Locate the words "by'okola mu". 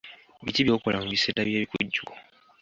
0.65-1.07